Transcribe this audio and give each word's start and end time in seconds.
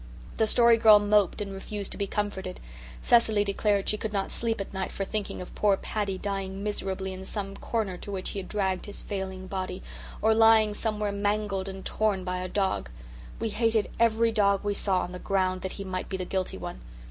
The 0.37 0.47
Story 0.47 0.77
Girl 0.77 0.97
moped 0.97 1.41
and 1.41 1.53
refused 1.53 1.91
to 1.91 1.97
be 1.99 2.07
comforted; 2.07 2.59
Cecily 3.03 3.43
declared 3.43 3.87
she 3.87 3.99
could 3.99 4.11
not 4.11 4.31
sleep 4.31 4.59
at 4.59 4.73
night 4.73 4.91
for 4.91 5.05
thinking 5.05 5.41
of 5.41 5.53
poor 5.53 5.77
Paddy 5.77 6.17
dying 6.17 6.63
miserably 6.63 7.13
in 7.13 7.23
some 7.23 7.55
corner 7.55 7.97
to 7.97 8.11
which 8.11 8.31
he 8.31 8.39
had 8.39 8.47
dragged 8.49 8.87
his 8.87 9.03
failing 9.03 9.45
body, 9.45 9.83
or 10.19 10.33
lying 10.33 10.73
somewhere 10.73 11.11
mangled 11.11 11.69
and 11.69 11.85
torn 11.85 12.23
by 12.23 12.39
a 12.39 12.47
dog. 12.49 12.89
We 13.39 13.49
hated 13.49 13.91
every 13.99 14.31
dog 14.31 14.63
we 14.63 14.73
saw 14.73 15.01
on 15.01 15.11
the 15.11 15.19
ground 15.19 15.61
that 15.61 15.73
he 15.73 15.83
might 15.83 16.09
be 16.09 16.17
the 16.17 16.25
guilty 16.25 16.57
one. 16.57 16.81